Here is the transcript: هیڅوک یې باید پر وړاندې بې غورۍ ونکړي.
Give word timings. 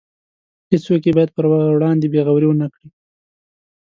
هیڅوک 0.71 1.03
یې 1.07 1.11
باید 1.17 1.29
پر 1.35 1.45
وړاندې 1.49 2.07
بې 2.13 2.21
غورۍ 2.27 2.47
ونکړي. 2.49 2.87